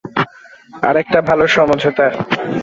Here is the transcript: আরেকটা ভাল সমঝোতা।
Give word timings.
আরেকটা 0.83 1.19
ভাল 1.21 1.39
সমঝোতা। 1.47 2.07